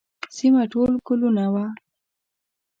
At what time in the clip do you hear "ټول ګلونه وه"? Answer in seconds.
0.71-1.65